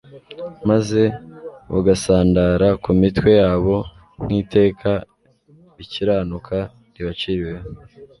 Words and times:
maze 0.69 1.01
bugasandara 1.71 2.67
ku 2.83 2.89
mitwe 2.99 3.29
yabo 3.41 3.75
nk'iteka 4.23 4.91
rikiranuka 5.77 6.57
ribaciriweho. 6.95 7.65